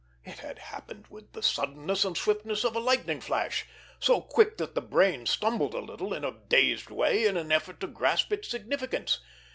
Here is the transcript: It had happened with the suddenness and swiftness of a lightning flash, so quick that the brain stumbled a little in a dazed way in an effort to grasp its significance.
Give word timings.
It 0.25 0.39
had 0.39 0.57
happened 0.57 1.05
with 1.11 1.33
the 1.33 1.43
suddenness 1.43 2.03
and 2.03 2.17
swiftness 2.17 2.63
of 2.63 2.75
a 2.75 2.79
lightning 2.79 3.21
flash, 3.21 3.67
so 3.99 4.19
quick 4.19 4.57
that 4.57 4.73
the 4.73 4.81
brain 4.81 5.27
stumbled 5.27 5.75
a 5.75 5.79
little 5.79 6.11
in 6.11 6.25
a 6.25 6.31
dazed 6.49 6.89
way 6.89 7.27
in 7.27 7.37
an 7.37 7.51
effort 7.51 7.79
to 7.81 7.87
grasp 7.87 8.33
its 8.33 8.47
significance. 8.49 9.19